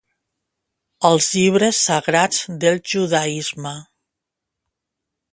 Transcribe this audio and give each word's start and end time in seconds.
Els 1.09 1.25
llibres 1.33 1.81
sagrats 1.89 2.39
del 2.63 2.81
judaisme. 2.93 3.75